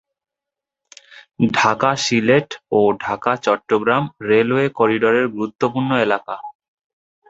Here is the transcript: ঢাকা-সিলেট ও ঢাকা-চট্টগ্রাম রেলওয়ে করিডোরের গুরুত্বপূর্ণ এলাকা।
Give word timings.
ঢাকা-সিলেট 1.51 2.47
ও 2.71 2.89
ঢাকা-চট্টগ্রাম 3.03 4.03
রেলওয়ে 4.29 4.65
করিডোরের 4.77 5.25
গুরুত্বপূর্ণ 5.33 5.89
এলাকা। 6.05 6.35